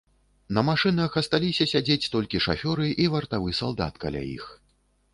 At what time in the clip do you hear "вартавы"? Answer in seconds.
3.15-3.57